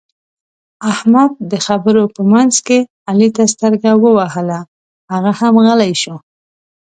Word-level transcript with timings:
احمد 0.91 1.31
د 1.51 1.53
خبرو 1.65 2.03
په 2.15 2.21
منځ 2.31 2.53
کې 2.67 2.79
علي 3.09 3.29
ته 3.35 3.43
سترګه 3.53 3.89
ووهله؛ 4.03 4.59
هغه 5.11 5.31
هم 5.39 5.53
غلی 5.65 5.93
شو. 6.01 6.15